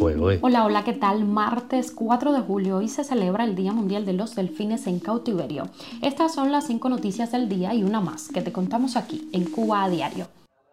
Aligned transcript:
Hola, 0.00 0.64
hola, 0.64 0.82
¿qué 0.82 0.94
tal? 0.94 1.26
Martes 1.26 1.92
4 1.92 2.32
de 2.32 2.40
julio, 2.40 2.78
hoy 2.78 2.88
se 2.88 3.04
celebra 3.04 3.44
el 3.44 3.54
Día 3.54 3.72
Mundial 3.72 4.06
de 4.06 4.14
los 4.14 4.34
Delfines 4.34 4.86
en 4.86 4.98
Cautiverio. 4.98 5.64
Estas 6.00 6.32
son 6.32 6.50
las 6.50 6.68
cinco 6.68 6.88
noticias 6.88 7.32
del 7.32 7.50
día 7.50 7.74
y 7.74 7.82
una 7.82 8.00
más 8.00 8.28
que 8.28 8.40
te 8.40 8.50
contamos 8.50 8.96
aquí 8.96 9.28
en 9.34 9.44
Cuba 9.44 9.84
a 9.84 9.90
Diario. 9.90 10.28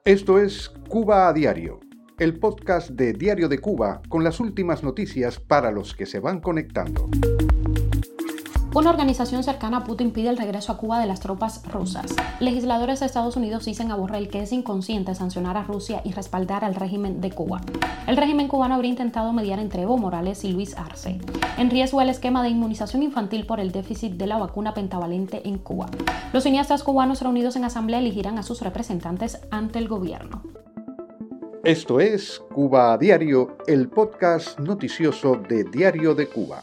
Esto 0.05 0.40
es 0.40 0.70
Cuba 0.88 1.28
a 1.28 1.34
Diario, 1.34 1.82
el 2.18 2.40
podcast 2.40 2.92
de 2.92 3.12
Diario 3.12 3.50
de 3.50 3.59
Cuba 3.59 4.02
con 4.07 4.23
las 4.23 4.39
últimas 4.39 4.82
noticias 4.82 5.41
para 5.41 5.71
los 5.71 5.94
que 5.94 6.05
se 6.05 6.21
van 6.21 6.39
conectando. 6.39 7.09
Una 8.75 8.89
organización 8.91 9.43
cercana 9.43 9.77
a 9.77 9.83
Putin 9.83 10.11
pide 10.11 10.29
el 10.29 10.38
regreso 10.38 10.71
a 10.71 10.77
Cuba 10.77 11.00
de 11.00 11.07
las 11.07 11.20
tropas 11.20 11.63
rusas. 11.65 12.13
Legisladores 12.39 13.00
de 13.00 13.07
Estados 13.07 13.36
Unidos 13.36 13.65
dicen 13.65 13.91
a 13.91 13.95
Borrell 13.95 14.29
que 14.29 14.41
es 14.41 14.51
inconsciente 14.51 15.15
sancionar 15.15 15.57
a 15.57 15.63
Rusia 15.63 16.01
y 16.04 16.11
respaldar 16.11 16.63
al 16.63 16.75
régimen 16.75 17.19
de 17.19 17.32
Cuba. 17.32 17.61
El 18.05 18.18
régimen 18.18 18.47
cubano 18.47 18.75
habría 18.75 18.91
intentado 18.91 19.33
mediar 19.33 19.59
entre 19.59 19.82
Evo 19.82 19.97
Morales 19.97 20.43
y 20.43 20.51
Luis 20.51 20.78
Arce. 20.78 21.19
En 21.57 21.71
riesgo 21.71 22.01
el 22.01 22.09
esquema 22.09 22.43
de 22.43 22.50
inmunización 22.50 23.01
infantil 23.01 23.47
por 23.47 23.59
el 23.59 23.71
déficit 23.71 24.14
de 24.14 24.28
la 24.28 24.37
vacuna 24.37 24.73
pentavalente 24.73 25.47
en 25.47 25.57
Cuba. 25.57 25.87
Los 26.31 26.43
cineastas 26.43 26.84
cubanos 26.84 27.21
reunidos 27.21 27.56
en 27.56 27.65
asamblea 27.65 28.00
elegirán 28.00 28.37
a 28.37 28.43
sus 28.43 28.61
representantes 28.61 29.39
ante 29.50 29.79
el 29.79 29.87
gobierno. 29.87 30.43
Esto 31.64 32.00
es 32.00 32.39
Cuba 32.53 32.94
a 32.94 32.97
Diario, 32.97 33.58
el 33.66 33.89
podcast 33.89 34.59
noticioso 34.59 35.36
de 35.36 35.64
Diario 35.64 36.14
de 36.14 36.28
Cuba. 36.28 36.61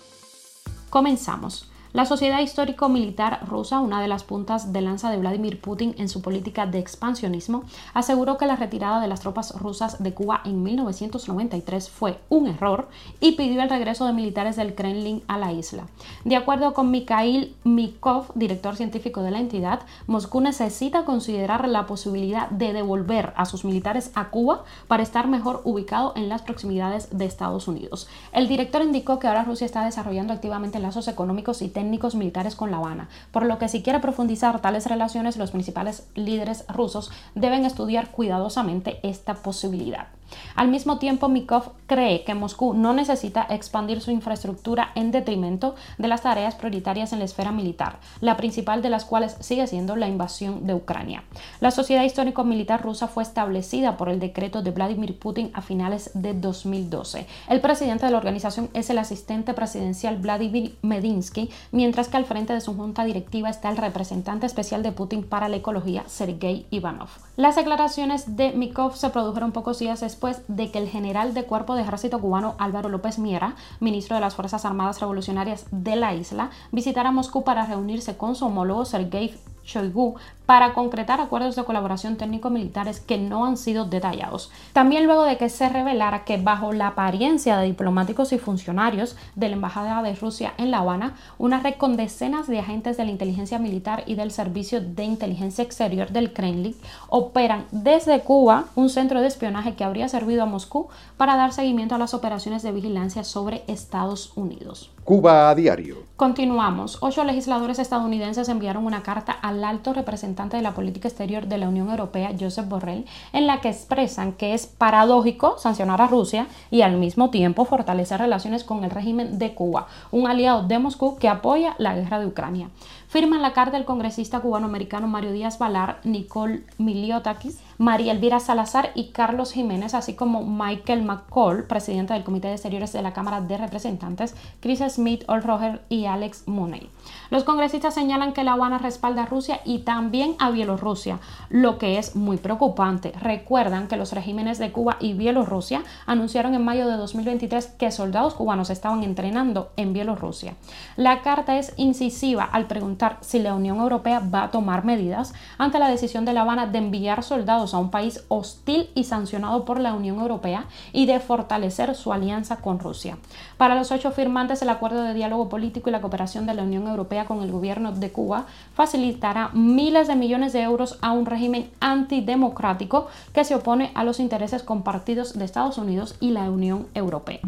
Comenzamos. 0.88 1.73
La 1.94 2.06
Sociedad 2.06 2.40
Histórico-Militar 2.40 3.46
rusa, 3.46 3.78
una 3.78 4.02
de 4.02 4.08
las 4.08 4.24
puntas 4.24 4.72
de 4.72 4.80
lanza 4.80 5.12
de 5.12 5.16
Vladimir 5.16 5.60
Putin 5.60 5.94
en 5.96 6.08
su 6.08 6.22
política 6.22 6.66
de 6.66 6.80
expansionismo, 6.80 7.62
aseguró 7.94 8.36
que 8.36 8.46
la 8.46 8.56
retirada 8.56 9.00
de 9.00 9.06
las 9.06 9.20
tropas 9.20 9.54
rusas 9.60 10.02
de 10.02 10.12
Cuba 10.12 10.40
en 10.44 10.64
1993 10.64 11.88
fue 11.88 12.18
un 12.30 12.48
error 12.48 12.88
y 13.20 13.36
pidió 13.36 13.62
el 13.62 13.70
regreso 13.70 14.06
de 14.06 14.12
militares 14.12 14.56
del 14.56 14.74
Kremlin 14.74 15.22
a 15.28 15.38
la 15.38 15.52
isla. 15.52 15.86
De 16.24 16.34
acuerdo 16.34 16.74
con 16.74 16.90
Mikhail 16.90 17.54
Mikov, 17.62 18.32
director 18.34 18.74
científico 18.74 19.22
de 19.22 19.30
la 19.30 19.38
entidad, 19.38 19.82
Moscú 20.08 20.40
necesita 20.40 21.04
considerar 21.04 21.68
la 21.68 21.86
posibilidad 21.86 22.50
de 22.50 22.72
devolver 22.72 23.32
a 23.36 23.44
sus 23.44 23.64
militares 23.64 24.10
a 24.16 24.30
Cuba 24.30 24.64
para 24.88 25.04
estar 25.04 25.28
mejor 25.28 25.60
ubicado 25.62 26.12
en 26.16 26.28
las 26.28 26.42
proximidades 26.42 27.16
de 27.16 27.24
Estados 27.24 27.68
Unidos. 27.68 28.08
El 28.32 28.48
director 28.48 28.82
indicó 28.82 29.20
que 29.20 29.28
ahora 29.28 29.44
Rusia 29.44 29.64
está 29.64 29.84
desarrollando 29.84 30.32
activamente 30.32 30.80
lazos 30.80 31.06
económicos 31.06 31.62
y 31.62 31.68
técnicos 31.84 32.14
militares 32.14 32.56
con 32.56 32.70
La 32.70 32.78
Habana, 32.78 33.10
por 33.30 33.44
lo 33.44 33.58
que 33.58 33.68
si 33.68 33.82
quiere 33.82 34.00
profundizar 34.00 34.62
tales 34.62 34.86
relaciones, 34.86 35.36
los 35.36 35.50
principales 35.50 36.08
líderes 36.14 36.64
rusos 36.68 37.10
deben 37.34 37.66
estudiar 37.66 38.10
cuidadosamente 38.10 39.00
esta 39.02 39.34
posibilidad. 39.34 40.06
Al 40.54 40.68
mismo 40.68 40.98
tiempo, 40.98 41.28
Mikov 41.28 41.72
cree 41.86 42.24
que 42.24 42.34
Moscú 42.34 42.74
no 42.74 42.94
necesita 42.94 43.46
expandir 43.50 44.00
su 44.00 44.10
infraestructura 44.10 44.90
en 44.94 45.10
detrimento 45.10 45.74
de 45.98 46.08
las 46.08 46.22
tareas 46.22 46.54
prioritarias 46.54 47.12
en 47.12 47.18
la 47.18 47.24
esfera 47.24 47.52
militar, 47.52 47.98
la 48.20 48.36
principal 48.36 48.82
de 48.82 48.90
las 48.90 49.04
cuales 49.04 49.36
sigue 49.40 49.66
siendo 49.66 49.96
la 49.96 50.08
invasión 50.08 50.66
de 50.66 50.74
Ucrania. 50.74 51.24
La 51.60 51.70
Sociedad 51.70 52.04
Histórico-Militar 52.04 52.82
rusa 52.82 53.08
fue 53.08 53.22
establecida 53.22 53.96
por 53.96 54.08
el 54.08 54.20
decreto 54.20 54.62
de 54.62 54.70
Vladimir 54.70 55.18
Putin 55.18 55.50
a 55.54 55.60
finales 55.60 56.10
de 56.14 56.34
2012. 56.34 57.26
El 57.48 57.60
presidente 57.60 58.06
de 58.06 58.12
la 58.12 58.18
organización 58.18 58.70
es 58.74 58.90
el 58.90 58.98
asistente 58.98 59.54
presidencial 59.54 60.16
Vladimir 60.16 60.76
Medinsky, 60.82 61.50
mientras 61.72 62.08
que 62.08 62.16
al 62.16 62.24
frente 62.24 62.52
de 62.52 62.60
su 62.60 62.74
junta 62.74 63.04
directiva 63.04 63.50
está 63.50 63.70
el 63.70 63.76
representante 63.76 64.46
especial 64.46 64.82
de 64.82 64.92
Putin 64.92 65.24
para 65.24 65.48
la 65.48 65.56
ecología, 65.56 66.04
Sergei 66.06 66.66
Ivanov. 66.70 67.08
Las 67.36 67.56
declaraciones 67.56 68.36
de 68.36 68.52
Mikov 68.52 68.96
se 68.96 69.10
produjeron 69.10 69.52
pocos 69.52 69.78
días 69.78 70.00
después 70.00 70.13
de 70.48 70.70
que 70.70 70.78
el 70.78 70.88
general 70.88 71.34
de 71.34 71.44
cuerpo 71.44 71.74
de 71.74 71.82
ejército 71.82 72.20
cubano 72.20 72.54
Álvaro 72.58 72.88
López 72.88 73.18
Miera, 73.18 73.56
ministro 73.80 74.14
de 74.14 74.20
las 74.20 74.34
Fuerzas 74.34 74.64
Armadas 74.64 75.00
Revolucionarias 75.00 75.66
de 75.70 75.96
la 75.96 76.14
isla, 76.14 76.50
visitara 76.72 77.12
Moscú 77.12 77.44
para 77.44 77.66
reunirse 77.66 78.16
con 78.16 78.34
su 78.34 78.46
homólogo 78.46 78.84
Sergei 78.84 79.34
Shoigu 79.64 80.16
para 80.46 80.74
concretar 80.74 81.20
acuerdos 81.20 81.56
de 81.56 81.64
colaboración 81.64 82.16
técnico-militares 82.16 83.00
que 83.00 83.18
no 83.18 83.44
han 83.46 83.56
sido 83.56 83.84
detallados. 83.84 84.50
También 84.72 85.06
luego 85.06 85.24
de 85.24 85.38
que 85.38 85.48
se 85.48 85.68
revelara 85.68 86.24
que 86.24 86.36
bajo 86.36 86.72
la 86.72 86.88
apariencia 86.88 87.56
de 87.56 87.66
diplomáticos 87.66 88.32
y 88.32 88.38
funcionarios 88.38 89.16
de 89.34 89.48
la 89.48 89.56
Embajada 89.56 90.02
de 90.02 90.14
Rusia 90.14 90.52
en 90.58 90.70
La 90.70 90.78
Habana, 90.78 91.14
una 91.38 91.60
red 91.60 91.74
con 91.74 91.96
decenas 91.96 92.46
de 92.46 92.58
agentes 92.58 92.96
de 92.96 93.04
la 93.04 93.10
inteligencia 93.10 93.58
militar 93.58 94.04
y 94.06 94.16
del 94.16 94.30
Servicio 94.30 94.80
de 94.80 95.04
Inteligencia 95.04 95.64
Exterior 95.64 96.10
del 96.10 96.32
Kremlin 96.32 96.76
operan 97.08 97.64
desde 97.70 98.20
Cuba 98.20 98.66
un 98.74 98.90
centro 98.90 99.20
de 99.20 99.28
espionaje 99.28 99.74
que 99.74 99.84
habría 99.84 100.08
servido 100.08 100.42
a 100.42 100.46
Moscú 100.46 100.88
para 101.16 101.36
dar 101.36 101.52
seguimiento 101.52 101.94
a 101.94 101.98
las 101.98 102.14
operaciones 102.14 102.62
de 102.62 102.72
vigilancia 102.72 103.24
sobre 103.24 103.64
Estados 103.66 104.32
Unidos. 104.36 104.90
Cuba 105.04 105.50
a 105.50 105.54
diario. 105.54 106.04
Continuamos. 106.16 106.98
Ocho 107.00 107.24
legisladores 107.24 107.78
estadounidenses 107.78 108.48
enviaron 108.48 108.86
una 108.86 109.02
carta 109.02 109.32
al 109.32 109.62
alto 109.62 109.92
representante 109.92 110.33
de 110.34 110.62
la 110.62 110.74
política 110.74 111.08
exterior 111.08 111.46
de 111.46 111.58
la 111.58 111.68
Unión 111.68 111.88
Europea, 111.88 112.32
Joseph 112.38 112.68
Borrell, 112.68 113.06
en 113.32 113.46
la 113.46 113.60
que 113.60 113.68
expresan 113.68 114.32
que 114.32 114.52
es 114.52 114.66
paradójico 114.66 115.58
sancionar 115.58 116.02
a 116.02 116.08
Rusia 116.08 116.48
y 116.70 116.82
al 116.82 116.96
mismo 116.96 117.30
tiempo 117.30 117.64
fortalecer 117.64 118.20
relaciones 118.20 118.64
con 118.64 118.82
el 118.82 118.90
régimen 118.90 119.38
de 119.38 119.54
Cuba, 119.54 119.86
un 120.10 120.26
aliado 120.26 120.64
de 120.64 120.78
Moscú 120.78 121.16
que 121.18 121.28
apoya 121.28 121.76
la 121.78 121.94
guerra 121.94 122.18
de 122.18 122.26
Ucrania. 122.26 122.68
Firman 123.06 123.42
la 123.42 123.52
carta 123.52 123.76
el 123.76 123.84
congresista 123.84 124.40
cubano-americano 124.40 125.06
Mario 125.06 125.30
Díaz 125.30 125.58
Valar, 125.58 126.00
Nicole 126.02 126.64
Miliotakis, 126.78 127.60
María 127.78 128.12
Elvira 128.12 128.40
Salazar 128.40 128.90
y 128.94 129.10
Carlos 129.10 129.52
Jiménez, 129.52 129.94
así 129.94 130.14
como 130.14 130.44
Michael 130.44 131.02
McCall, 131.02 131.64
presidente 131.64 132.12
del 132.12 132.24
Comité 132.24 132.48
de 132.48 132.54
Exteriores 132.54 132.92
de 132.92 133.02
la 133.02 133.12
Cámara 133.12 133.40
de 133.40 133.58
Representantes, 133.58 134.34
Chris 134.60 134.80
Smith, 134.88 135.24
Ol 135.28 135.42
Roger 135.42 135.82
y 135.88 136.06
Alex 136.06 136.46
Mooney. 136.46 136.88
Los 137.30 137.44
congresistas 137.44 137.94
señalan 137.94 138.32
que 138.32 138.44
La 138.44 138.52
Habana 138.52 138.78
respalda 138.78 139.24
a 139.24 139.26
Rusia 139.26 139.60
y 139.64 139.80
también 139.80 140.36
a 140.38 140.50
Bielorrusia, 140.50 141.18
lo 141.48 141.78
que 141.78 141.98
es 141.98 142.16
muy 142.16 142.36
preocupante. 142.36 143.12
Recuerdan 143.20 143.88
que 143.88 143.96
los 143.96 144.12
regímenes 144.12 144.58
de 144.58 144.72
Cuba 144.72 144.96
y 145.00 145.14
Bielorrusia 145.14 145.82
anunciaron 146.06 146.54
en 146.54 146.64
mayo 146.64 146.86
de 146.86 146.96
2023 146.96 147.66
que 147.66 147.90
soldados 147.90 148.34
cubanos 148.34 148.70
estaban 148.70 149.02
entrenando 149.02 149.72
en 149.76 149.92
Bielorrusia. 149.92 150.54
La 150.96 151.22
carta 151.22 151.58
es 151.58 151.72
incisiva 151.76 152.44
al 152.44 152.66
preguntar 152.66 153.18
si 153.20 153.38
la 153.38 153.54
Unión 153.54 153.78
Europea 153.78 154.20
va 154.20 154.44
a 154.44 154.50
tomar 154.50 154.84
medidas 154.84 155.32
ante 155.58 155.78
la 155.78 155.88
decisión 155.88 156.24
de 156.24 156.32
La 156.32 156.42
Habana 156.42 156.66
de 156.66 156.78
enviar 156.78 157.22
soldados 157.22 157.63
a 157.72 157.78
un 157.78 157.90
país 157.90 158.24
hostil 158.28 158.90
y 158.94 159.04
sancionado 159.04 159.64
por 159.64 159.80
la 159.80 159.94
Unión 159.94 160.18
Europea 160.18 160.66
y 160.92 161.06
de 161.06 161.20
fortalecer 161.20 161.94
su 161.94 162.12
alianza 162.12 162.56
con 162.56 162.78
Rusia. 162.78 163.16
Para 163.56 163.76
los 163.76 163.92
ocho 163.92 164.10
firmantes, 164.10 164.60
el 164.60 164.68
acuerdo 164.68 165.02
de 165.02 165.14
diálogo 165.14 165.48
político 165.48 165.88
y 165.88 165.92
la 165.92 166.00
cooperación 166.00 166.44
de 166.44 166.54
la 166.54 166.64
Unión 166.64 166.86
Europea 166.88 167.24
con 167.24 167.42
el 167.42 167.52
gobierno 167.52 167.92
de 167.92 168.10
Cuba 168.10 168.46
facilitará 168.74 169.50
miles 169.54 170.08
de 170.08 170.16
millones 170.16 170.52
de 170.52 170.62
euros 170.62 170.98
a 171.00 171.12
un 171.12 171.26
régimen 171.26 171.70
antidemocrático 171.80 173.06
que 173.32 173.44
se 173.44 173.54
opone 173.54 173.92
a 173.94 174.04
los 174.04 174.20
intereses 174.20 174.62
compartidos 174.62 175.38
de 175.38 175.44
Estados 175.44 175.78
Unidos 175.78 176.16
y 176.20 176.32
la 176.32 176.50
Unión 176.50 176.86
Europea. 176.94 177.40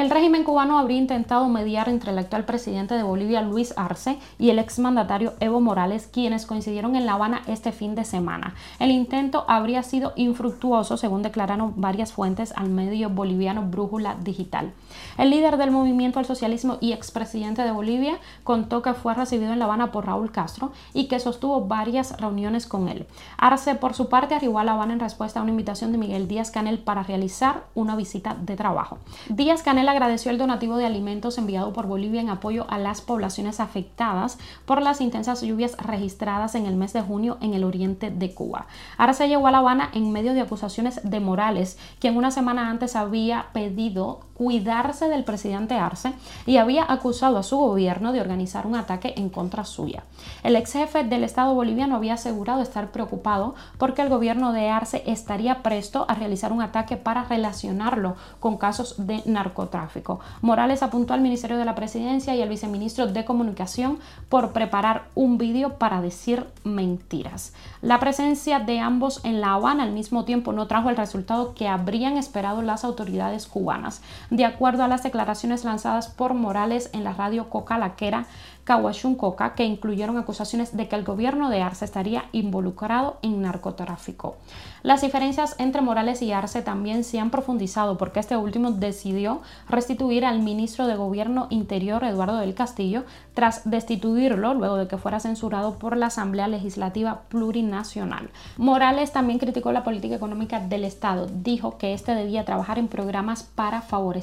El 0.00 0.08
régimen 0.08 0.44
cubano 0.44 0.78
habría 0.78 0.96
intentado 0.96 1.46
mediar 1.50 1.90
entre 1.90 2.12
el 2.12 2.18
actual 2.18 2.46
presidente 2.46 2.94
de 2.94 3.02
Bolivia, 3.02 3.42
Luis 3.42 3.74
Arce, 3.76 4.16
y 4.38 4.48
el 4.48 4.58
exmandatario 4.58 5.34
Evo 5.40 5.60
Morales, 5.60 6.08
quienes 6.10 6.46
coincidieron 6.46 6.96
en 6.96 7.04
La 7.04 7.12
Habana 7.12 7.42
este 7.46 7.70
fin 7.70 7.94
de 7.94 8.06
semana. 8.06 8.54
El 8.78 8.92
intento 8.92 9.44
habría 9.46 9.82
sido 9.82 10.14
infructuoso, 10.16 10.96
según 10.96 11.20
declararon 11.20 11.74
varias 11.76 12.14
fuentes 12.14 12.54
al 12.56 12.70
medio 12.70 13.10
boliviano 13.10 13.60
Brújula 13.60 14.14
Digital. 14.14 14.72
El 15.18 15.28
líder 15.28 15.58
del 15.58 15.70
movimiento 15.70 16.18
al 16.18 16.24
socialismo 16.24 16.78
y 16.80 16.92
expresidente 16.92 17.60
de 17.60 17.70
Bolivia 17.70 18.18
contó 18.42 18.80
que 18.80 18.94
fue 18.94 19.12
recibido 19.12 19.52
en 19.52 19.58
La 19.58 19.66
Habana 19.66 19.92
por 19.92 20.06
Raúl 20.06 20.32
Castro 20.32 20.72
y 20.94 21.08
que 21.08 21.20
sostuvo 21.20 21.66
varias 21.66 22.18
reuniones 22.18 22.66
con 22.66 22.88
él. 22.88 23.06
Arce, 23.36 23.74
por 23.74 23.92
su 23.92 24.08
parte, 24.08 24.34
arribó 24.34 24.60
a 24.60 24.64
La 24.64 24.72
Habana 24.72 24.94
en 24.94 25.00
respuesta 25.00 25.40
a 25.40 25.42
una 25.42 25.52
invitación 25.52 25.92
de 25.92 25.98
Miguel 25.98 26.26
Díaz 26.26 26.50
Canel 26.50 26.78
para 26.78 27.02
realizar 27.02 27.64
una 27.74 27.96
visita 27.96 28.34
de 28.40 28.56
trabajo. 28.56 28.96
Díaz 29.28 29.62
Canel 29.62 29.89
agradeció 29.90 30.30
el 30.30 30.38
donativo 30.38 30.76
de 30.76 30.86
alimentos 30.86 31.38
enviado 31.38 31.72
por 31.72 31.86
Bolivia 31.86 32.20
en 32.20 32.28
apoyo 32.28 32.66
a 32.70 32.78
las 32.78 33.00
poblaciones 33.00 33.60
afectadas 33.60 34.38
por 34.64 34.82
las 34.82 35.00
intensas 35.00 35.42
lluvias 35.42 35.76
registradas 35.76 36.54
en 36.54 36.66
el 36.66 36.76
mes 36.76 36.92
de 36.92 37.02
junio 37.02 37.38
en 37.40 37.54
el 37.54 37.64
oriente 37.64 38.10
de 38.10 38.34
Cuba. 38.34 38.66
Se 39.12 39.28
llegó 39.28 39.46
a 39.48 39.50
La 39.50 39.58
Habana 39.58 39.90
en 39.92 40.12
medio 40.12 40.32
de 40.32 40.40
acusaciones 40.40 41.00
de 41.02 41.20
Morales, 41.20 41.78
quien 41.98 42.16
una 42.16 42.30
semana 42.30 42.70
antes 42.70 42.96
había 42.96 43.46
pedido 43.52 44.20
cuidarse 44.40 45.06
del 45.10 45.22
presidente 45.22 45.74
Arce 45.74 46.14
y 46.46 46.56
había 46.56 46.90
acusado 46.90 47.36
a 47.36 47.42
su 47.42 47.58
gobierno 47.58 48.10
de 48.10 48.22
organizar 48.22 48.66
un 48.66 48.74
ataque 48.74 49.12
en 49.18 49.28
contra 49.28 49.66
suya. 49.66 50.04
El 50.42 50.56
ex 50.56 50.72
jefe 50.72 51.04
del 51.04 51.24
Estado 51.24 51.54
boliviano 51.54 51.94
había 51.94 52.14
asegurado 52.14 52.62
estar 52.62 52.90
preocupado 52.90 53.54
porque 53.76 54.00
el 54.00 54.08
gobierno 54.08 54.54
de 54.54 54.70
Arce 54.70 55.02
estaría 55.04 55.62
presto 55.62 56.06
a 56.08 56.14
realizar 56.14 56.54
un 56.54 56.62
ataque 56.62 56.96
para 56.96 57.24
relacionarlo 57.24 58.16
con 58.38 58.56
casos 58.56 58.94
de 59.06 59.22
narcotráfico. 59.26 60.20
Morales 60.40 60.82
apuntó 60.82 61.12
al 61.12 61.20
Ministerio 61.20 61.58
de 61.58 61.66
la 61.66 61.74
Presidencia 61.74 62.34
y 62.34 62.40
al 62.40 62.48
viceministro 62.48 63.08
de 63.08 63.26
Comunicación 63.26 63.98
por 64.30 64.52
preparar 64.54 65.08
un 65.14 65.36
vídeo 65.36 65.74
para 65.74 66.00
decir 66.00 66.46
mentiras. 66.64 67.52
La 67.82 68.00
presencia 68.00 68.58
de 68.58 68.80
ambos 68.80 69.22
en 69.22 69.42
La 69.42 69.52
Habana 69.52 69.82
al 69.82 69.92
mismo 69.92 70.24
tiempo 70.24 70.54
no 70.54 70.66
trajo 70.66 70.88
el 70.88 70.96
resultado 70.96 71.52
que 71.52 71.68
habrían 71.68 72.16
esperado 72.16 72.62
las 72.62 72.84
autoridades 72.84 73.46
cubanas. 73.46 74.00
De 74.30 74.44
acuerdo 74.44 74.84
a 74.84 74.88
las 74.88 75.02
declaraciones 75.02 75.64
lanzadas 75.64 76.06
por 76.06 76.34
Morales 76.34 76.88
en 76.92 77.02
la 77.02 77.12
radio 77.12 77.50
Coca 77.50 77.78
Laquera, 77.78 78.26
Kawashun 78.62 79.16
Coca, 79.16 79.54
que 79.54 79.64
incluyeron 79.64 80.18
acusaciones 80.18 80.76
de 80.76 80.86
que 80.86 80.94
el 80.94 81.02
gobierno 81.02 81.50
de 81.50 81.62
Arce 81.62 81.84
estaría 81.84 82.26
involucrado 82.30 83.18
en 83.22 83.42
narcotráfico. 83.42 84.36
Las 84.84 85.00
diferencias 85.00 85.56
entre 85.58 85.80
Morales 85.80 86.22
y 86.22 86.30
Arce 86.30 86.62
también 86.62 87.02
se 87.02 87.18
han 87.18 87.30
profundizado 87.30 87.98
porque 87.98 88.20
este 88.20 88.36
último 88.36 88.70
decidió 88.70 89.40
restituir 89.68 90.24
al 90.24 90.40
ministro 90.40 90.86
de 90.86 90.94
Gobierno 90.94 91.48
Interior 91.50 92.04
Eduardo 92.04 92.36
del 92.36 92.54
Castillo 92.54 93.04
tras 93.34 93.68
destituirlo 93.68 94.54
luego 94.54 94.76
de 94.76 94.86
que 94.86 94.98
fuera 94.98 95.18
censurado 95.18 95.78
por 95.78 95.96
la 95.96 96.06
Asamblea 96.06 96.46
Legislativa 96.46 97.22
Plurinacional. 97.28 98.30
Morales 98.56 99.12
también 99.12 99.40
criticó 99.40 99.72
la 99.72 99.82
política 99.82 100.14
económica 100.14 100.60
del 100.60 100.84
Estado, 100.84 101.26
dijo 101.26 101.76
que 101.76 101.94
este 101.94 102.14
debía 102.14 102.44
trabajar 102.44 102.78
en 102.78 102.88
programas 102.88 103.42
para 103.42 103.82
favorecer 103.82 104.19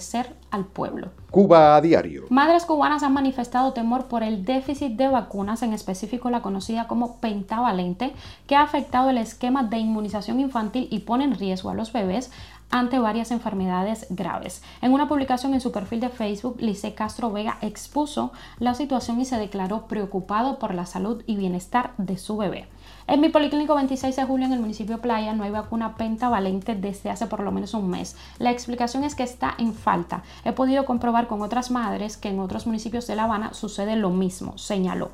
al 0.51 0.65
pueblo. 0.65 1.09
Cuba 1.31 1.75
a 1.75 1.81
diario. 1.81 2.25
Madres 2.29 2.65
cubanas 2.65 3.03
han 3.03 3.13
manifestado 3.13 3.73
temor 3.73 4.05
por 4.05 4.23
el 4.23 4.45
déficit 4.45 4.93
de 4.93 5.07
vacunas, 5.07 5.61
en 5.61 5.73
específico 5.73 6.29
la 6.29 6.41
conocida 6.41 6.87
como 6.87 7.17
pentavalente, 7.17 8.13
que 8.47 8.55
ha 8.55 8.63
afectado 8.63 9.09
el 9.09 9.17
esquema 9.17 9.63
de 9.63 9.77
inmunización 9.77 10.39
infantil 10.39 10.87
y 10.89 10.99
pone 10.99 11.25
en 11.25 11.37
riesgo 11.37 11.69
a 11.69 11.73
los 11.73 11.91
bebés 11.91 12.31
ante 12.69 12.99
varias 12.99 13.31
enfermedades 13.31 14.07
graves. 14.09 14.61
En 14.81 14.93
una 14.93 15.07
publicación 15.07 15.53
en 15.53 15.61
su 15.61 15.71
perfil 15.71 15.99
de 15.99 16.09
Facebook, 16.09 16.57
Lice 16.59 16.93
Castro 16.93 17.31
Vega 17.31 17.57
expuso 17.61 18.31
la 18.59 18.73
situación 18.73 19.21
y 19.21 19.25
se 19.25 19.37
declaró 19.37 19.87
preocupado 19.87 20.59
por 20.59 20.73
la 20.73 20.85
salud 20.85 21.23
y 21.27 21.35
bienestar 21.35 21.93
de 21.97 22.17
su 22.17 22.37
bebé. 22.37 22.67
En 23.09 23.21
mi 23.21 23.29
policlínico 23.29 23.73
26 23.73 24.17
de 24.17 24.25
julio 24.25 24.47
en 24.47 24.51
el 24.51 24.59
municipio 24.59 24.97
Playa 24.97 25.33
no 25.33 25.45
hay 25.45 25.49
vacuna 25.49 25.95
pentavalente 25.95 26.75
desde 26.75 27.09
hace 27.09 27.25
por 27.25 27.39
lo 27.39 27.53
menos 27.53 27.73
un 27.73 27.89
mes. 27.89 28.17
La 28.37 28.51
explicación 28.51 29.05
es 29.05 29.15
que 29.15 29.23
está 29.23 29.55
en 29.57 29.73
falta. 29.73 30.23
He 30.43 30.51
podido 30.51 30.83
comprobar 30.83 31.27
con 31.27 31.41
otras 31.41 31.71
madres 31.71 32.17
que 32.17 32.27
en 32.27 32.41
otros 32.41 32.67
municipios 32.67 33.07
de 33.07 33.15
La 33.15 33.23
Habana 33.23 33.53
sucede 33.53 33.95
lo 33.95 34.09
mismo, 34.09 34.57
señaló. 34.57 35.11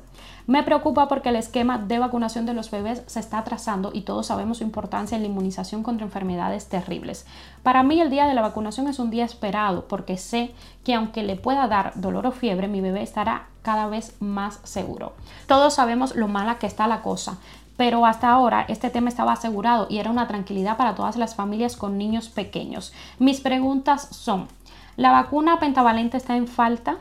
Me 0.48 0.64
preocupa 0.64 1.06
porque 1.06 1.28
el 1.28 1.36
esquema 1.36 1.78
de 1.78 2.00
vacunación 2.00 2.46
de 2.46 2.52
los 2.52 2.68
bebés 2.68 3.04
se 3.06 3.20
está 3.20 3.38
atrasando 3.38 3.92
y 3.94 4.00
todos 4.00 4.26
sabemos 4.26 4.58
su 4.58 4.64
importancia 4.64 5.14
en 5.14 5.22
la 5.22 5.28
inmunización 5.28 5.84
contra 5.84 6.04
enfermedades 6.04 6.68
terribles. 6.68 7.26
Para 7.62 7.84
mí 7.84 8.00
el 8.00 8.10
día 8.10 8.26
de 8.26 8.34
la 8.34 8.42
vacunación 8.42 8.88
es 8.88 8.98
un 8.98 9.10
día 9.10 9.24
esperado 9.24 9.86
porque 9.86 10.18
sé 10.18 10.52
que 10.82 10.94
aunque 10.94 11.22
le 11.22 11.36
pueda 11.36 11.68
dar 11.68 11.92
dolor 11.94 12.26
o 12.26 12.32
fiebre, 12.32 12.66
mi 12.66 12.80
bebé 12.80 13.02
estará 13.02 13.46
cada 13.62 13.86
vez 13.86 14.16
más 14.20 14.60
seguro. 14.64 15.14
Todos 15.46 15.72
sabemos 15.72 16.14
lo 16.14 16.28
mala 16.28 16.58
que 16.58 16.66
está 16.66 16.86
la 16.86 17.00
cosa 17.00 17.38
pero 17.76 18.06
hasta 18.06 18.30
ahora 18.30 18.64
este 18.68 18.90
tema 18.90 19.08
estaba 19.08 19.32
asegurado 19.32 19.86
y 19.90 19.98
era 19.98 20.10
una 20.10 20.28
tranquilidad 20.28 20.76
para 20.76 20.94
todas 20.94 21.16
las 21.16 21.34
familias 21.34 21.76
con 21.76 21.98
niños 21.98 22.28
pequeños. 22.28 22.92
Mis 23.18 23.40
preguntas 23.40 24.08
son, 24.10 24.48
¿la 24.96 25.10
vacuna 25.10 25.58
pentavalente 25.58 26.16
está 26.16 26.36
en 26.36 26.48
falta? 26.48 26.98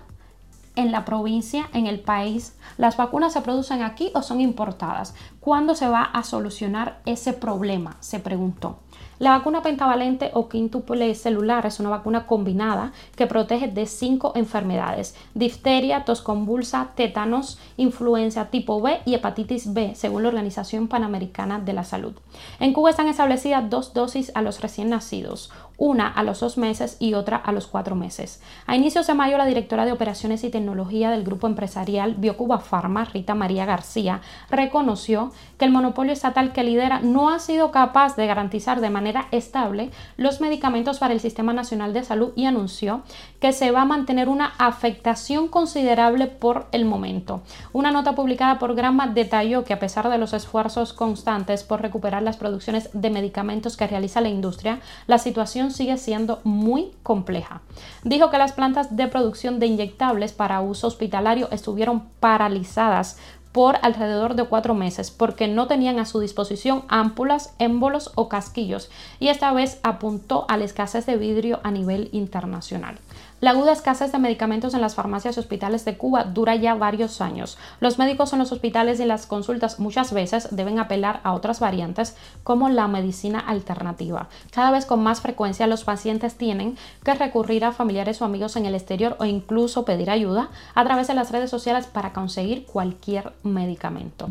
en 0.76 0.92
la 0.92 1.06
provincia, 1.06 1.70
en 1.74 1.88
el 1.88 2.00
país? 2.00 2.56
¿Las 2.78 2.98
vacunas 2.98 3.34
se 3.34 3.42
producen 3.42 3.82
aquí 3.82 4.12
o 4.16 4.22
son 4.22 4.42
importadas? 4.42 5.14
¿Cuándo 5.40 5.76
se 5.76 5.88
va 5.88 6.04
a 6.04 6.24
solucionar 6.24 7.00
ese 7.06 7.34
problema? 7.34 7.98
Se 8.00 8.20
preguntó. 8.20 8.80
La 9.20 9.32
vacuna 9.32 9.62
pentavalente 9.62 10.32
o 10.34 10.50
quíntuple 10.50 11.14
celular 11.16 11.66
es 11.66 11.80
una 11.80 11.90
vacuna 11.90 12.26
combinada 12.26 12.94
que 13.16 13.28
protege 13.28 13.68
de 13.68 13.86
cinco 13.86 14.34
enfermedades: 14.36 15.16
difteria, 15.34 16.04
tos 16.04 16.22
convulsa, 16.22 16.90
tétanos, 16.96 17.60
influenza 17.78 18.50
tipo 18.50 18.82
B 18.82 19.02
y 19.06 19.14
hepatitis 19.14 19.74
B, 19.74 19.94
según 19.96 20.24
la 20.24 20.30
Organización 20.30 20.88
Panamericana 20.88 21.60
de 21.60 21.74
la 21.74 21.84
Salud. 21.84 22.14
En 22.60 22.74
Cuba 22.74 22.90
están 22.90 23.08
establecidas 23.08 23.70
dos 23.70 23.94
dosis 23.94 24.32
a 24.36 24.42
los 24.42 24.62
recién 24.62 24.90
nacidos, 24.90 25.52
una 25.78 26.08
a 26.08 26.24
los 26.24 26.40
dos 26.40 26.58
meses 26.58 26.98
y 27.00 27.14
otra 27.14 27.38
a 27.38 27.52
los 27.52 27.68
cuatro 27.68 27.96
meses. 27.96 28.42
A 28.68 28.76
inicios 28.76 29.08
de 29.08 29.14
mayo, 29.14 29.38
la 29.38 29.46
directora 29.46 29.86
de 29.86 29.92
Operaciones 29.92 30.44
y 30.44 30.50
Tecnología 30.50 31.10
del 31.10 31.24
grupo 31.24 31.48
empresarial 31.48 32.16
Biocuba 32.16 32.60
Pharma, 32.60 33.06
Rita 33.06 33.36
María 33.36 33.66
García, 33.66 34.22
reconoció 34.50 35.32
que 35.58 35.66
el 35.66 35.72
monopolio 35.72 36.14
estatal 36.14 36.54
que 36.54 36.64
lidera 36.64 37.00
no 37.00 37.30
ha 37.30 37.40
sido 37.40 37.72
capaz 37.72 38.16
de 38.16 38.28
garantizar 38.28 38.82
de 38.82 38.90
manera 38.90 39.28
estable 39.32 39.90
los 40.18 40.42
medicamentos 40.42 41.00
para 41.00 41.14
el 41.14 41.20
Sistema 41.20 41.54
Nacional 41.54 41.94
de 41.94 42.04
Salud 42.04 42.34
y 42.36 42.46
anunció 42.46 43.02
que 43.40 43.54
se 43.54 43.72
va 43.72 43.82
a 43.82 43.86
mantener 43.86 44.30
una 44.30 44.54
afectación 44.58 45.48
considerable 45.48 46.28
por 46.28 46.68
el 46.72 46.86
momento. 46.86 47.42
Una 47.74 47.92
nota 47.92 48.16
publicada 48.16 48.60
por 48.60 48.76
Gramma 48.76 49.08
detalló 49.08 49.64
que 49.64 49.74
a 49.74 49.80
pesar 49.80 50.10
de 50.10 50.18
los 50.18 50.34
esfuerzos 50.34 50.94
constantes 50.94 51.64
por 51.64 51.82
recuperar 51.82 52.24
las 52.24 52.38
producciones 52.38 52.90
de 52.94 53.10
medicamentos 53.10 53.76
que 53.76 53.88
realiza 53.88 54.22
la 54.22 54.30
industria, 54.30 54.80
la 55.08 55.18
situación 55.18 55.72
sigue 55.74 55.98
siendo 55.98 56.40
muy 56.46 56.94
compleja. 57.04 57.62
Dijo 58.04 58.30
que 58.30 58.38
las 58.38 58.54
plantas 58.54 58.96
de 58.96 59.08
producción 59.08 59.60
de 59.60 59.68
inyectables 59.68 60.32
para 60.32 60.62
uso 60.62 60.88
hospitalario 60.88 61.50
estuvieron 61.52 62.04
paralizadas 62.20 63.18
por 63.54 63.78
alrededor 63.84 64.36
de 64.36 64.46
cuatro 64.46 64.74
meses 64.74 65.12
porque 65.12 65.48
no 65.48 65.68
tenían 65.68 66.00
a 66.00 66.06
su 66.06 66.20
disposición 66.20 66.84
ámpulas, 66.90 67.54
émbolos 67.60 68.12
o 68.16 68.28
casquillos 68.28 68.90
y 69.20 69.28
esta 69.28 69.54
vez 69.54 69.80
apuntó 69.84 70.46
a 70.50 70.58
la 70.58 70.66
escasez 70.66 71.06
de 71.06 71.18
vidrio 71.18 71.60
a 71.64 71.72
nivel 71.72 72.10
internacional. 72.12 72.98
La 73.44 73.50
aguda 73.50 73.74
escasez 73.74 74.14
de 74.14 74.20
medicamentos 74.20 74.74
en 74.74 74.80
las 74.80 74.96
farmacias 74.96 75.36
y 75.36 75.40
hospitales 75.42 75.84
de 75.84 75.98
Cuba 75.98 76.24
dura 76.24 76.56
ya 76.56 76.76
varios 76.76 77.20
años. 77.20 77.58
Los 77.82 78.00
médicos 78.00 78.32
en 78.32 78.40
los 78.40 78.54
hospitales 78.54 79.02
y 79.02 79.06
las 79.06 79.28
consultas 79.28 79.82
muchas 79.82 80.14
veces 80.14 80.48
deben 80.52 80.80
apelar 80.80 81.20
a 81.26 81.34
otras 81.34 81.60
variantes 81.60 82.16
como 82.44 82.70
la 82.70 82.88
medicina 82.88 83.42
alternativa. 83.42 84.30
Cada 84.54 84.72
vez 84.72 84.86
con 84.86 85.04
más 85.04 85.20
frecuencia 85.20 85.68
los 85.68 85.84
pacientes 85.84 86.36
tienen 86.36 86.78
que 87.04 87.16
recurrir 87.16 87.66
a 87.66 87.74
familiares 87.74 88.22
o 88.22 88.26
amigos 88.26 88.56
en 88.56 88.66
el 88.66 88.76
exterior 88.76 89.18
o 89.20 89.26
incluso 89.26 89.84
pedir 89.84 90.10
ayuda 90.10 90.48
a 90.74 90.86
través 90.86 91.08
de 91.08 91.14
las 91.14 91.30
redes 91.30 91.50
sociales 91.50 91.86
para 91.86 92.14
conseguir 92.14 92.66
cualquier 92.66 93.34
medicamento. 93.44 94.30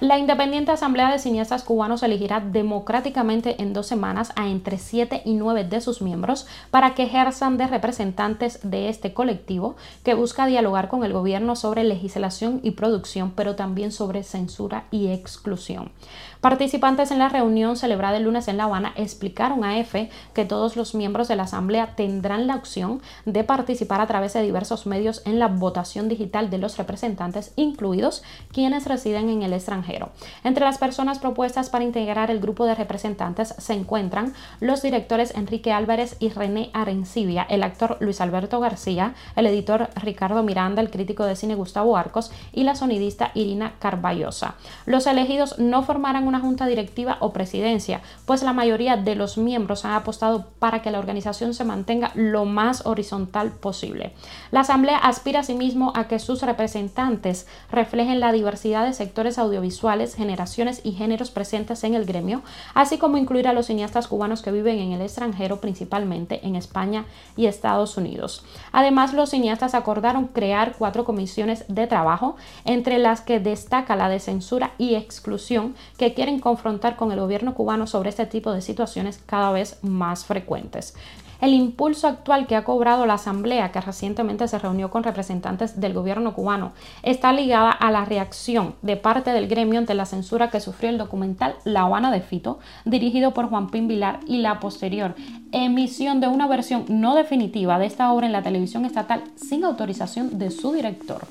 La 0.00 0.18
Independiente 0.18 0.72
Asamblea 0.72 1.12
de 1.12 1.20
Cineastas 1.20 1.62
Cubanos 1.62 2.02
elegirá 2.02 2.40
democráticamente 2.40 3.62
en 3.62 3.74
dos 3.74 3.86
semanas 3.86 4.32
a 4.34 4.48
entre 4.48 4.78
7 4.78 5.22
y 5.24 5.34
9 5.34 5.62
de 5.62 5.80
sus 5.80 6.02
miembros 6.02 6.48
para 6.72 6.94
que 6.94 7.04
ejerzan 7.04 7.56
de 7.56 7.68
representantes 7.68 8.39
de 8.40 8.88
este 8.88 9.12
colectivo 9.14 9.76
que 10.04 10.14
busca 10.14 10.46
dialogar 10.46 10.88
con 10.88 11.04
el 11.04 11.12
gobierno 11.12 11.56
sobre 11.56 11.84
legislación 11.84 12.60
y 12.62 12.72
producción, 12.72 13.32
pero 13.36 13.54
también 13.56 13.92
sobre 13.92 14.22
censura 14.22 14.86
y 14.90 15.08
exclusión. 15.08 15.92
Participantes 16.40 17.10
en 17.10 17.18
la 17.18 17.28
reunión 17.28 17.76
celebrada 17.76 18.16
el 18.16 18.22
lunes 18.24 18.48
en 18.48 18.56
La 18.56 18.64
Habana 18.64 18.94
explicaron 18.96 19.62
a 19.62 19.78
EFE 19.78 20.08
que 20.32 20.46
todos 20.46 20.74
los 20.74 20.94
miembros 20.94 21.28
de 21.28 21.36
la 21.36 21.42
Asamblea 21.42 21.94
tendrán 21.96 22.46
la 22.46 22.56
opción 22.56 23.02
de 23.26 23.44
participar 23.44 24.00
a 24.00 24.06
través 24.06 24.32
de 24.32 24.40
diversos 24.40 24.86
medios 24.86 25.20
en 25.26 25.38
la 25.38 25.48
votación 25.48 26.08
digital 26.08 26.48
de 26.48 26.56
los 26.56 26.78
representantes, 26.78 27.52
incluidos 27.56 28.22
quienes 28.52 28.86
residen 28.86 29.28
en 29.28 29.42
el 29.42 29.52
extranjero. 29.52 30.12
Entre 30.42 30.64
las 30.64 30.78
personas 30.78 31.18
propuestas 31.18 31.68
para 31.68 31.84
integrar 31.84 32.30
el 32.30 32.40
grupo 32.40 32.64
de 32.64 32.74
representantes 32.74 33.54
se 33.58 33.74
encuentran 33.74 34.32
los 34.60 34.80
directores 34.80 35.34
Enrique 35.34 35.72
Álvarez 35.72 36.16
y 36.20 36.30
René 36.30 36.70
Arencibia, 36.72 37.42
el 37.50 37.62
actor 37.62 37.98
Luis 38.00 38.22
Alberto 38.22 38.60
García, 38.60 39.12
el 39.36 39.46
editor 39.46 39.90
Ricardo 39.94 40.42
Miranda, 40.42 40.80
el 40.80 40.90
crítico 40.90 41.26
de 41.26 41.36
cine 41.36 41.54
Gustavo 41.54 41.98
Arcos 41.98 42.32
y 42.50 42.64
la 42.64 42.76
sonidista 42.76 43.30
Irina 43.34 43.74
Carballosa. 43.78 44.54
Los 44.86 45.06
elegidos 45.06 45.58
no 45.58 45.82
formarán 45.82 46.29
una 46.30 46.40
junta 46.40 46.66
directiva 46.66 47.18
o 47.20 47.32
presidencia, 47.32 48.00
pues 48.24 48.42
la 48.42 48.54
mayoría 48.54 48.96
de 48.96 49.14
los 49.14 49.36
miembros 49.36 49.84
han 49.84 49.92
apostado 49.92 50.46
para 50.58 50.80
que 50.80 50.90
la 50.90 50.98
organización 50.98 51.52
se 51.52 51.64
mantenga 51.64 52.12
lo 52.14 52.46
más 52.46 52.86
horizontal 52.86 53.50
posible. 53.50 54.14
La 54.50 54.60
Asamblea 54.60 54.96
aspira 54.96 55.40
asimismo 55.40 55.92
a 55.94 56.08
que 56.08 56.18
sus 56.18 56.42
representantes 56.42 57.46
reflejen 57.70 58.20
la 58.20 58.32
diversidad 58.32 58.86
de 58.86 58.92
sectores 58.92 59.38
audiovisuales, 59.38 60.14
generaciones 60.14 60.80
y 60.84 60.92
géneros 60.92 61.30
presentes 61.30 61.84
en 61.84 61.94
el 61.94 62.06
gremio, 62.06 62.42
así 62.74 62.96
como 62.96 63.18
incluir 63.18 63.48
a 63.48 63.52
los 63.52 63.66
cineastas 63.66 64.08
cubanos 64.08 64.42
que 64.42 64.52
viven 64.52 64.78
en 64.78 64.92
el 64.92 65.02
extranjero, 65.02 65.60
principalmente 65.60 66.46
en 66.46 66.56
España 66.56 67.04
y 67.36 67.46
Estados 67.46 67.96
Unidos. 67.96 68.44
Además, 68.72 69.12
los 69.12 69.30
cineastas 69.30 69.74
acordaron 69.74 70.28
crear 70.28 70.74
cuatro 70.78 71.04
comisiones 71.04 71.64
de 71.68 71.86
trabajo, 71.86 72.36
entre 72.64 72.98
las 72.98 73.20
que 73.20 73.40
destaca 73.40 73.96
la 73.96 74.08
de 74.08 74.20
censura 74.20 74.72
y 74.78 74.94
exclusión, 74.94 75.74
que 75.98 76.14
quieren 76.20 76.38
confrontar 76.38 76.96
con 76.96 77.12
el 77.12 77.18
gobierno 77.18 77.54
cubano 77.54 77.86
sobre 77.86 78.10
este 78.10 78.26
tipo 78.26 78.52
de 78.52 78.60
situaciones 78.60 79.22
cada 79.24 79.52
vez 79.52 79.78
más 79.80 80.26
frecuentes. 80.26 80.94
El 81.40 81.54
impulso 81.54 82.06
actual 82.06 82.46
que 82.46 82.56
ha 82.56 82.64
cobrado 82.64 83.06
la 83.06 83.14
Asamblea, 83.14 83.72
que 83.72 83.80
recientemente 83.80 84.46
se 84.48 84.58
reunió 84.58 84.90
con 84.90 85.02
representantes 85.02 85.80
del 85.80 85.94
gobierno 85.94 86.34
cubano, 86.34 86.72
está 87.02 87.32
ligada 87.32 87.70
a 87.70 87.90
la 87.90 88.04
reacción 88.04 88.74
de 88.82 88.96
parte 88.96 89.32
del 89.32 89.48
gremio 89.48 89.78
ante 89.78 89.94
la 89.94 90.06
censura 90.06 90.50
que 90.50 90.60
sufrió 90.60 90.90
el 90.90 90.98
documental 90.98 91.56
La 91.64 91.82
Habana 91.82 92.10
de 92.10 92.20
Fito, 92.20 92.58
dirigido 92.84 93.32
por 93.32 93.48
Juan 93.48 93.70
Pín 93.70 93.88
Vilar, 93.88 94.20
y 94.26 94.38
la 94.38 94.60
posterior 94.60 95.14
emisión 95.52 96.20
de 96.20 96.28
una 96.28 96.46
versión 96.46 96.84
no 96.88 97.14
definitiva 97.14 97.78
de 97.78 97.86
esta 97.86 98.12
obra 98.12 98.26
en 98.26 98.32
la 98.32 98.42
televisión 98.42 98.84
estatal 98.84 99.24
sin 99.34 99.64
autorización 99.64 100.38
de 100.38 100.50
su 100.50 100.72
director. 100.72 101.26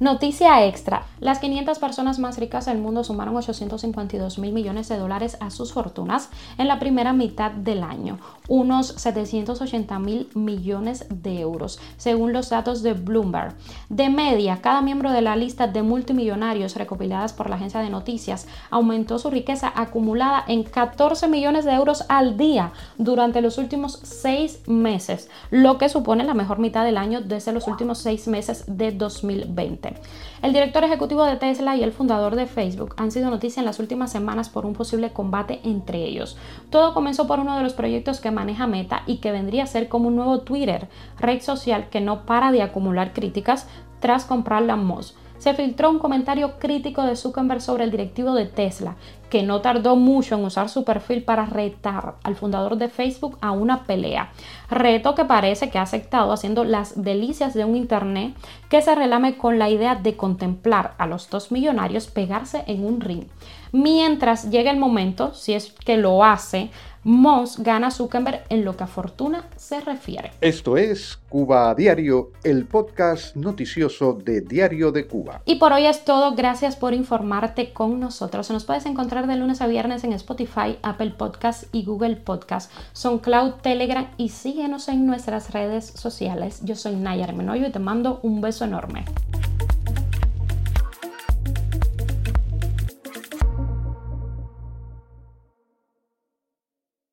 Noticia 0.00 0.66
extra, 0.66 1.06
las 1.20 1.38
500 1.38 1.78
personas 1.78 2.18
más 2.18 2.38
ricas 2.38 2.66
del 2.66 2.78
mundo 2.78 3.04
sumaron 3.04 3.36
852 3.36 4.38
mil 4.38 4.52
millones 4.52 4.88
de 4.88 4.98
dólares 4.98 5.36
a 5.40 5.50
sus 5.50 5.72
fortunas 5.72 6.30
en 6.58 6.68
la 6.68 6.78
primera 6.78 7.12
mitad 7.12 7.50
del 7.50 7.82
año, 7.82 8.18
unos 8.48 8.88
780 9.34 9.98
mil 9.98 10.28
millones 10.34 11.06
de 11.10 11.40
euros, 11.40 11.80
según 11.96 12.32
los 12.32 12.50
datos 12.50 12.82
de 12.82 12.92
Bloomberg. 12.92 13.54
De 13.88 14.08
media, 14.08 14.60
cada 14.62 14.80
miembro 14.80 15.10
de 15.10 15.22
la 15.22 15.34
lista 15.34 15.66
de 15.66 15.82
multimillonarios 15.82 16.76
recopiladas 16.76 17.32
por 17.32 17.50
la 17.50 17.56
agencia 17.56 17.80
de 17.80 17.90
noticias 17.90 18.46
aumentó 18.70 19.18
su 19.18 19.30
riqueza 19.30 19.72
acumulada 19.74 20.44
en 20.46 20.62
14 20.62 21.26
millones 21.28 21.64
de 21.64 21.72
euros 21.72 22.04
al 22.08 22.36
día 22.36 22.72
durante 22.96 23.40
los 23.40 23.58
últimos 23.58 23.98
seis 24.02 24.60
meses, 24.66 25.28
lo 25.50 25.78
que 25.78 25.88
supone 25.88 26.24
la 26.24 26.34
mejor 26.34 26.58
mitad 26.58 26.84
del 26.84 26.96
año 26.96 27.20
desde 27.20 27.52
los 27.52 27.66
últimos 27.66 27.98
seis 27.98 28.28
meses 28.28 28.64
de 28.68 28.92
2020. 28.92 29.94
El 30.42 30.52
director 30.52 30.84
ejecutivo 30.84 31.24
de 31.24 31.36
Tesla 31.36 31.74
y 31.76 31.82
el 31.82 31.92
fundador 31.92 32.36
de 32.36 32.46
Facebook 32.46 32.94
han 32.98 33.10
sido 33.10 33.30
noticia 33.30 33.60
en 33.60 33.66
las 33.66 33.80
últimas 33.80 34.12
semanas 34.12 34.48
por 34.50 34.66
un 34.66 34.74
posible 34.74 35.10
combate 35.10 35.60
entre 35.64 36.04
ellos. 36.04 36.36
Todo 36.70 36.94
comenzó 36.94 37.26
por 37.26 37.40
uno 37.40 37.56
de 37.56 37.62
los 37.62 37.72
proyectos 37.72 38.20
que 38.20 38.30
maneja 38.30 38.66
Meta 38.66 39.02
y 39.06 39.18
que 39.24 39.32
vendría 39.32 39.62
a 39.62 39.66
ser 39.66 39.88
como 39.88 40.08
un 40.08 40.16
nuevo 40.16 40.40
Twitter, 40.40 40.86
red 41.18 41.40
social 41.40 41.88
que 41.88 42.02
no 42.02 42.26
para 42.26 42.52
de 42.52 42.60
acumular 42.60 43.14
críticas 43.14 43.66
tras 44.00 44.26
comprar 44.26 44.60
la 44.60 44.76
Moss 44.76 45.16
se 45.44 45.52
filtró 45.52 45.90
un 45.90 45.98
comentario 45.98 46.58
crítico 46.58 47.02
de 47.02 47.16
Zuckerberg 47.16 47.60
sobre 47.60 47.84
el 47.84 47.90
directivo 47.90 48.32
de 48.32 48.46
Tesla, 48.46 48.96
que 49.28 49.42
no 49.42 49.60
tardó 49.60 49.94
mucho 49.94 50.36
en 50.36 50.44
usar 50.44 50.70
su 50.70 50.84
perfil 50.84 51.22
para 51.22 51.44
retar 51.44 52.14
al 52.22 52.34
fundador 52.34 52.78
de 52.78 52.88
Facebook 52.88 53.36
a 53.42 53.50
una 53.50 53.84
pelea. 53.84 54.30
Reto 54.70 55.14
que 55.14 55.26
parece 55.26 55.68
que 55.68 55.76
ha 55.76 55.82
aceptado 55.82 56.32
haciendo 56.32 56.64
las 56.64 57.02
delicias 57.02 57.52
de 57.52 57.66
un 57.66 57.76
Internet 57.76 58.34
que 58.70 58.80
se 58.80 58.94
relame 58.94 59.36
con 59.36 59.58
la 59.58 59.68
idea 59.68 59.96
de 59.96 60.16
contemplar 60.16 60.94
a 60.96 61.06
los 61.06 61.28
dos 61.28 61.52
millonarios 61.52 62.06
pegarse 62.06 62.64
en 62.66 62.82
un 62.82 63.02
ring. 63.02 63.24
Mientras 63.70 64.50
llegue 64.50 64.70
el 64.70 64.78
momento, 64.78 65.34
si 65.34 65.52
es 65.52 65.72
que 65.72 65.98
lo 65.98 66.24
hace, 66.24 66.70
Moss 67.04 67.58
gana 67.58 67.90
Zuckerberg 67.90 68.44
en 68.48 68.64
lo 68.64 68.76
que 68.76 68.84
a 68.84 68.86
fortuna 68.86 69.44
se 69.56 69.80
refiere. 69.80 70.32
Esto 70.40 70.78
es 70.78 71.18
Cuba 71.28 71.70
a 71.70 71.74
Diario, 71.74 72.32
el 72.42 72.64
podcast 72.64 73.36
noticioso 73.36 74.14
de 74.14 74.40
Diario 74.40 74.90
de 74.90 75.06
Cuba. 75.06 75.42
Y 75.44 75.56
por 75.56 75.72
hoy 75.72 75.84
es 75.84 76.04
todo. 76.04 76.34
Gracias 76.34 76.76
por 76.76 76.94
informarte 76.94 77.72
con 77.72 78.00
nosotros. 78.00 78.50
Nos 78.50 78.64
puedes 78.64 78.86
encontrar 78.86 79.26
de 79.26 79.36
lunes 79.36 79.60
a 79.60 79.66
viernes 79.66 80.02
en 80.04 80.14
Spotify, 80.14 80.78
Apple 80.82 81.10
Podcast 81.10 81.64
y 81.72 81.84
Google 81.84 82.16
Podcast. 82.16 82.72
Son 82.94 83.18
Cloud, 83.18 83.54
Telegram 83.62 84.08
y 84.16 84.30
síguenos 84.30 84.88
en 84.88 85.06
nuestras 85.06 85.52
redes 85.52 85.84
sociales. 85.86 86.60
Yo 86.64 86.74
soy 86.74 86.96
Nayar 86.96 87.34
Menoyo 87.34 87.66
y 87.66 87.72
te 87.72 87.78
mando 87.78 88.20
un 88.22 88.40
beso 88.40 88.64
enorme. 88.64 89.04